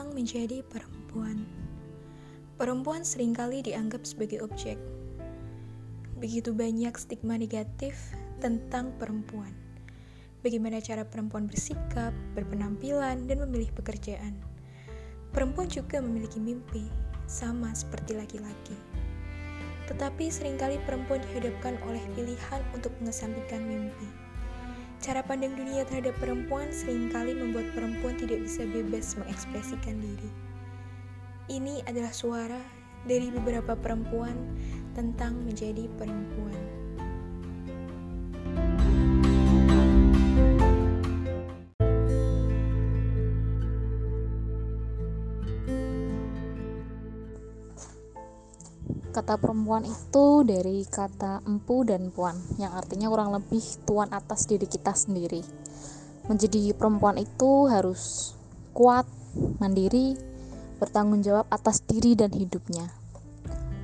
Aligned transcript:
tentang 0.00 0.16
menjadi 0.16 0.64
perempuan. 0.64 1.44
Perempuan 2.56 3.04
sering 3.04 3.36
kali 3.36 3.60
dianggap 3.60 4.08
sebagai 4.08 4.40
objek. 4.40 4.80
Begitu 6.16 6.56
banyak 6.56 6.96
stigma 6.96 7.36
negatif 7.36 8.16
tentang 8.40 8.96
perempuan. 8.96 9.52
Bagaimana 10.40 10.80
cara 10.80 11.04
perempuan 11.04 11.44
bersikap, 11.44 12.16
berpenampilan, 12.32 13.28
dan 13.28 13.44
memilih 13.44 13.68
pekerjaan. 13.76 14.40
Perempuan 15.36 15.68
juga 15.68 16.00
memiliki 16.00 16.40
mimpi, 16.40 16.88
sama 17.28 17.68
seperti 17.76 18.16
laki-laki. 18.16 18.80
Tetapi 19.84 20.32
sering 20.32 20.56
kali 20.56 20.80
perempuan 20.88 21.20
dihadapkan 21.28 21.76
oleh 21.84 22.00
pilihan 22.16 22.64
untuk 22.72 22.96
mengesampingkan 23.04 23.68
mimpi 23.68 24.08
Cara 25.00 25.24
pandang 25.24 25.56
dunia 25.56 25.88
terhadap 25.88 26.12
perempuan 26.20 26.68
sering 26.76 27.08
kali 27.08 27.32
membuat 27.32 27.72
perempuan 27.72 28.20
tidak 28.20 28.44
bisa 28.44 28.68
bebas 28.68 29.16
mengekspresikan 29.16 29.96
diri. 29.96 30.30
Ini 31.48 31.88
adalah 31.88 32.12
suara 32.12 32.60
dari 33.08 33.32
beberapa 33.32 33.72
perempuan 33.80 34.36
tentang 34.92 35.40
menjadi 35.40 35.88
perempuan. 35.96 36.69
Kata 49.20 49.36
perempuan 49.36 49.84
itu 49.84 50.48
dari 50.48 50.80
kata 50.88 51.44
empu 51.44 51.84
dan 51.84 52.08
puan, 52.08 52.40
yang 52.56 52.72
artinya 52.72 53.12
kurang 53.12 53.36
lebih 53.36 53.60
tuan 53.84 54.08
atas 54.16 54.48
diri 54.48 54.64
kita 54.64 54.96
sendiri. 54.96 55.44
Menjadi 56.24 56.72
perempuan 56.72 57.20
itu 57.20 57.68
harus 57.68 58.32
kuat, 58.72 59.04
mandiri, 59.60 60.16
bertanggung 60.80 61.20
jawab 61.20 61.44
atas 61.52 61.84
diri 61.84 62.16
dan 62.16 62.32
hidupnya. 62.32 62.88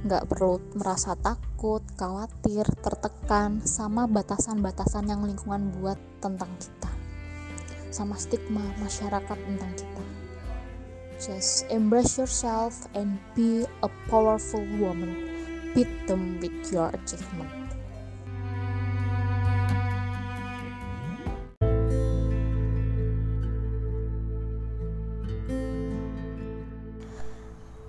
Nggak 0.09 0.25
perlu 0.25 0.57
merasa 0.73 1.13
takut, 1.21 1.85
khawatir, 2.01 2.65
tertekan, 2.81 3.61
sama 3.61 4.09
batasan-batasan 4.09 5.05
yang 5.05 5.21
lingkungan 5.21 5.69
buat 5.85 6.01
tentang 6.25 6.49
kita. 6.57 6.89
Sama 7.93 8.17
stigma 8.17 8.65
masyarakat 8.81 9.37
tentang 9.37 9.73
kita. 9.77 9.86
Just 11.17 11.65
embrace 11.73 12.21
yourself 12.21 12.85
and 12.93 13.17
be 13.33 13.65
a 13.81 13.89
powerful 14.13 14.61
woman. 14.77 15.17
Beat 15.73 15.89
them 16.05 16.37
with 16.45 16.53
your 16.69 16.93
achievement. 16.93 17.49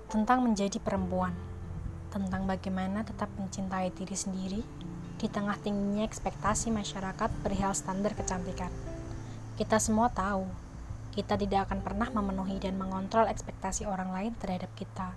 Tentang 0.08 0.48
menjadi 0.48 0.80
perempuan, 0.80 1.36
tentang 2.08 2.48
bagaimana 2.48 3.04
tetap 3.04 3.28
mencintai 3.36 3.92
diri 3.92 4.16
sendiri 4.16 4.60
di 5.20 5.28
tengah 5.28 5.60
tingginya 5.60 6.08
ekspektasi 6.08 6.72
masyarakat 6.72 7.28
perihal 7.44 7.76
standar 7.76 8.16
kecantikan. 8.16 8.72
Kita 9.60 9.76
semua 9.76 10.08
tahu 10.08 10.67
kita 11.18 11.34
tidak 11.34 11.66
akan 11.66 11.82
pernah 11.82 12.06
memenuhi 12.14 12.62
dan 12.62 12.78
mengontrol 12.78 13.26
ekspektasi 13.26 13.90
orang 13.90 14.14
lain 14.14 14.32
terhadap 14.38 14.70
kita. 14.78 15.10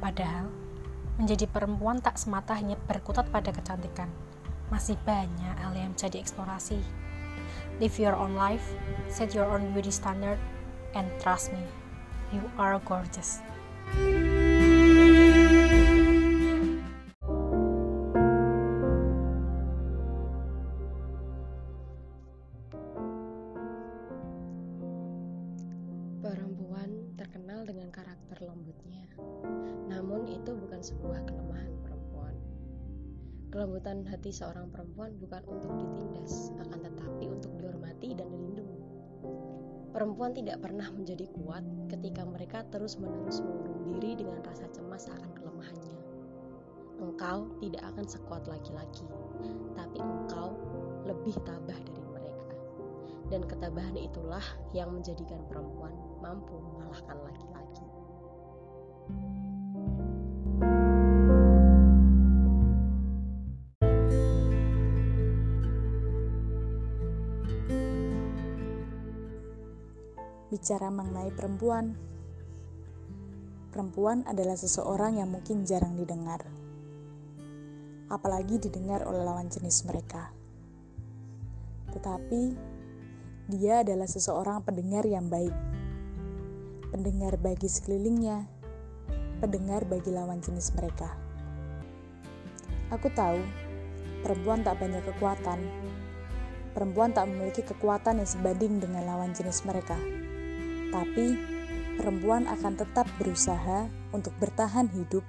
Padahal, 0.00 0.48
menjadi 1.20 1.44
perempuan 1.44 2.00
tak 2.00 2.16
semata 2.16 2.56
hanya 2.56 2.80
berkutat 2.88 3.28
pada 3.28 3.52
kecantikan. 3.52 4.08
Masih 4.72 4.96
banyak 5.04 5.52
hal 5.60 5.76
yang 5.76 5.92
bisa 5.92 6.08
dieksplorasi. 6.08 6.80
Live 7.76 8.00
your 8.00 8.16
own 8.16 8.40
life, 8.40 8.64
set 9.12 9.36
your 9.36 9.44
own 9.44 9.68
beauty 9.76 9.92
standard, 9.92 10.40
and 10.96 11.04
trust 11.20 11.52
me, 11.52 11.60
you 12.32 12.40
are 12.56 12.80
gorgeous. 12.88 13.44
Kelembutan 33.48 34.06
hati 34.06 34.30
seorang 34.30 34.70
perempuan 34.70 35.18
bukan 35.18 35.42
untuk 35.50 35.72
ditindas, 35.80 36.54
akan 36.62 36.78
tetapi 36.78 37.26
untuk 37.26 37.50
dihormati 37.58 38.14
dan 38.14 38.30
dilindungi. 38.30 38.84
Perempuan 39.90 40.30
tidak 40.30 40.62
pernah 40.62 40.86
menjadi 40.94 41.26
kuat 41.34 41.66
ketika 41.90 42.22
mereka 42.22 42.62
terus-menerus 42.70 43.42
mengurung 43.42 43.82
diri 43.88 44.20
dengan 44.20 44.44
rasa 44.46 44.70
cemas 44.70 45.10
akan 45.10 45.32
kelemahannya. 45.34 45.98
Engkau 47.02 47.50
tidak 47.58 47.82
akan 47.82 48.06
sekuat 48.06 48.46
laki-laki, 48.46 49.10
tapi 49.74 49.98
engkau 49.98 50.54
lebih 51.02 51.34
tabah 51.42 51.78
dari 51.82 52.04
mereka. 52.14 52.56
Dan 53.26 53.42
ketabahan 53.42 53.98
itulah 53.98 54.44
yang 54.70 54.94
menjadikan 54.94 55.42
perempuan 55.50 55.98
mampu 56.22 56.62
mengalahkan 56.62 57.18
laki-laki. 57.26 57.86
Bicara 70.48 70.88
mengenai 70.88 71.28
perempuan. 71.36 71.92
Perempuan 73.68 74.24
adalah 74.24 74.56
seseorang 74.56 75.20
yang 75.20 75.28
mungkin 75.28 75.68
jarang 75.68 75.92
didengar, 75.92 76.40
apalagi 78.08 78.56
didengar 78.56 79.04
oleh 79.04 79.20
lawan 79.20 79.52
jenis 79.52 79.84
mereka. 79.84 80.32
Tetapi 81.92 82.42
dia 83.52 83.84
adalah 83.84 84.08
seseorang 84.08 84.64
pendengar 84.64 85.04
yang 85.04 85.28
baik, 85.28 85.52
pendengar 86.96 87.36
bagi 87.36 87.68
sekelilingnya, 87.68 88.48
pendengar 89.44 89.84
bagi 89.84 90.16
lawan 90.16 90.40
jenis 90.40 90.72
mereka. 90.72 91.12
Aku 92.88 93.12
tahu 93.12 93.36
perempuan 94.24 94.64
tak 94.64 94.80
banyak 94.80 95.04
kekuatan, 95.12 95.60
perempuan 96.72 97.12
tak 97.12 97.28
memiliki 97.28 97.60
kekuatan 97.60 98.24
yang 98.24 98.28
sebanding 98.32 98.80
dengan 98.80 99.04
lawan 99.04 99.36
jenis 99.36 99.68
mereka 99.68 100.00
tapi 100.88 101.36
perempuan 101.98 102.46
akan 102.46 102.78
tetap 102.78 103.06
berusaha 103.18 103.90
untuk 104.14 104.32
bertahan 104.38 104.88
hidup 104.92 105.24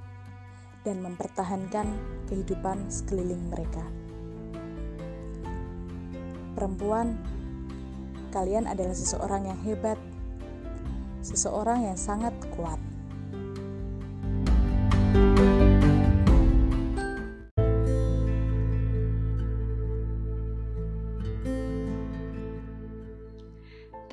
dan 0.88 1.04
mempertahankan 1.04 1.88
kehidupan 2.32 2.88
sekeliling 2.88 3.52
mereka. 3.52 3.84
Perempuan, 6.56 7.16
kalian 8.32 8.68
adalah 8.68 8.96
seseorang 8.96 9.48
yang 9.48 9.60
hebat, 9.64 10.00
seseorang 11.24 11.88
yang 11.88 11.98
sangat 12.00 12.36
kuat. 12.56 12.80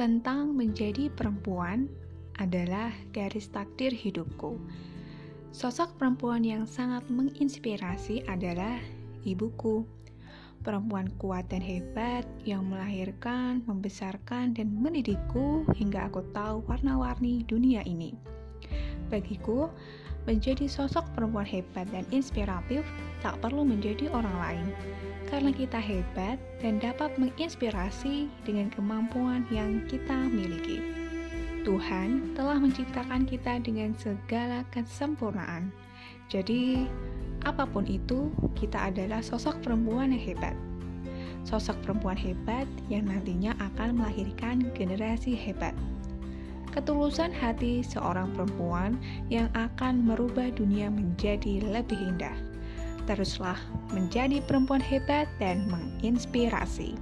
Tentang 0.06 0.54
menjadi 0.54 1.10
perempuan 1.10 1.90
adalah 2.38 2.94
garis 3.10 3.50
takdir 3.50 3.90
hidupku. 3.90 4.54
Sosok 5.50 5.98
perempuan 5.98 6.46
yang 6.46 6.62
sangat 6.62 7.02
menginspirasi 7.10 8.22
adalah 8.30 8.78
ibuku. 9.26 9.82
Perempuan 10.62 11.10
kuat 11.18 11.50
dan 11.50 11.58
hebat 11.58 12.22
yang 12.46 12.70
melahirkan, 12.70 13.66
membesarkan, 13.66 14.54
dan 14.54 14.78
mendidikku 14.78 15.66
hingga 15.74 16.06
aku 16.06 16.22
tahu 16.30 16.62
warna-warni 16.70 17.42
dunia 17.50 17.82
ini. 17.82 18.14
Bagiku, 19.10 19.74
menjadi 20.26 20.66
sosok 20.66 21.06
perempuan 21.14 21.46
hebat 21.46 21.86
dan 21.94 22.02
inspiratif 22.10 22.82
tak 23.22 23.38
perlu 23.38 23.62
menjadi 23.62 24.10
orang 24.10 24.36
lain, 24.42 24.66
karena 25.30 25.50
kita 25.54 25.78
hebat 25.78 26.36
dan 26.58 26.82
dapat 26.82 27.14
menginspirasi 27.16 28.26
dengan 28.42 28.68
kemampuan 28.74 29.46
yang 29.54 29.86
kita 29.86 30.14
miliki. 30.30 30.82
Tuhan 31.66 32.38
telah 32.38 32.62
menciptakan 32.62 33.26
kita 33.26 33.58
dengan 33.58 33.90
segala 33.98 34.62
kesempurnaan. 34.70 35.74
Jadi, 36.30 36.86
apa 37.42 37.66
pun 37.66 37.86
itu, 37.86 38.30
kita 38.54 38.90
adalah 38.90 39.18
sosok 39.18 39.62
perempuan 39.62 40.14
yang 40.14 40.22
hebat. 40.22 40.54
Sosok 41.46 41.78
perempuan 41.86 42.18
hebat 42.18 42.66
yang 42.90 43.06
nantinya 43.06 43.54
akan 43.58 43.98
melahirkan 43.98 44.66
generasi 44.74 45.34
hebat 45.34 45.74
ketulusan 46.76 47.32
hati 47.32 47.80
seorang 47.80 48.36
perempuan 48.36 49.00
yang 49.32 49.48
akan 49.56 50.04
merubah 50.04 50.52
dunia 50.52 50.92
menjadi 50.92 51.64
lebih 51.64 51.96
indah. 51.96 52.36
Teruslah 53.08 53.56
menjadi 53.96 54.44
perempuan 54.44 54.84
hebat 54.84 55.24
dan 55.40 55.64
menginspirasi. 55.72 56.92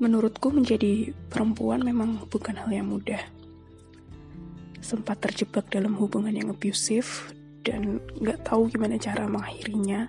Menurutku 0.00 0.48
menjadi 0.48 1.12
perempuan 1.28 1.84
memang 1.84 2.24
bukan 2.32 2.56
hal 2.56 2.72
yang 2.72 2.88
mudah. 2.88 3.20
Sempat 4.80 5.20
terjebak 5.20 5.68
dalam 5.68 5.92
hubungan 6.00 6.32
yang 6.32 6.48
abusif 6.48 7.28
dan 7.66 8.00
gak 8.20 8.44
tahu 8.46 8.68
gimana 8.70 8.96
cara 8.96 9.28
mengakhirinya. 9.28 10.08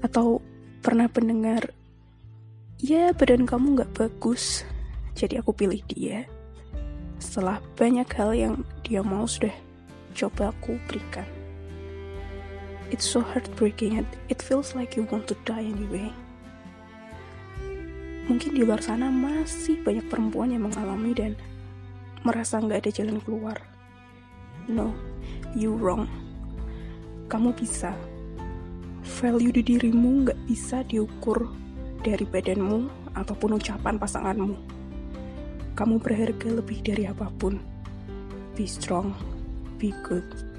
Atau 0.00 0.40
pernah 0.80 1.08
pendengar, 1.08 1.72
ya 2.80 3.12
badan 3.12 3.44
kamu 3.44 3.84
gak 3.84 3.92
bagus, 3.96 4.64
jadi 5.16 5.44
aku 5.44 5.52
pilih 5.52 5.80
dia. 5.88 6.24
Setelah 7.20 7.60
banyak 7.76 8.08
hal 8.16 8.30
yang 8.32 8.54
dia 8.80 9.04
mau 9.04 9.28
sudah 9.28 9.52
coba 10.16 10.52
aku 10.56 10.80
berikan. 10.88 11.28
It's 12.90 13.06
so 13.06 13.22
heartbreaking 13.22 14.02
it 14.26 14.42
feels 14.42 14.74
like 14.74 14.98
you 14.98 15.06
want 15.06 15.30
to 15.30 15.38
die 15.46 15.62
anyway 15.62 16.10
mungkin 18.30 18.54
di 18.54 18.62
luar 18.62 18.78
sana 18.78 19.10
masih 19.10 19.82
banyak 19.82 20.06
perempuan 20.06 20.54
yang 20.54 20.70
mengalami 20.70 21.10
dan 21.10 21.34
merasa 22.22 22.62
nggak 22.62 22.86
ada 22.86 22.90
jalan 22.94 23.18
keluar. 23.26 23.58
No, 24.70 24.94
you 25.54 25.74
wrong. 25.74 26.06
Kamu 27.30 27.54
bisa. 27.54 27.94
Value 29.22 29.54
di 29.54 29.62
dirimu 29.64 30.26
nggak 30.26 30.38
bisa 30.50 30.82
diukur 30.84 31.50
dari 32.02 32.26
badanmu 32.26 33.12
ataupun 33.16 33.56
ucapan 33.56 33.96
pasanganmu. 33.96 34.54
Kamu 35.78 35.96
berharga 36.02 36.60
lebih 36.60 36.84
dari 36.84 37.08
apa 37.08 37.30
pun. 37.40 37.56
Be 38.58 38.66
strong, 38.68 39.14
be 39.80 39.94
good. 40.04 40.49